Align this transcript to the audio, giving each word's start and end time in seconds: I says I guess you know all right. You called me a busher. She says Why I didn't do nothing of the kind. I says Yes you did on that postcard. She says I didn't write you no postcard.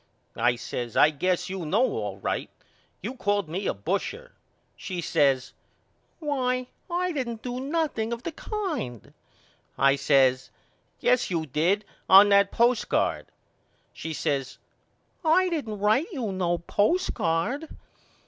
I 0.39 0.55
says 0.55 0.97
I 0.97 1.11
guess 1.11 1.47
you 1.47 1.63
know 1.63 1.85
all 1.85 2.17
right. 2.17 2.49
You 3.03 3.13
called 3.13 3.47
me 3.47 3.67
a 3.67 3.73
busher. 3.75 4.31
She 4.75 4.99
says 4.99 5.53
Why 6.17 6.69
I 6.89 7.11
didn't 7.11 7.43
do 7.43 7.59
nothing 7.59 8.11
of 8.11 8.23
the 8.23 8.31
kind. 8.31 9.13
I 9.77 9.95
says 9.95 10.49
Yes 11.01 11.29
you 11.29 11.45
did 11.45 11.85
on 12.09 12.29
that 12.29 12.51
postcard. 12.51 13.27
She 13.93 14.11
says 14.11 14.57
I 15.23 15.49
didn't 15.49 15.77
write 15.77 16.11
you 16.11 16.31
no 16.31 16.57
postcard. 16.57 17.69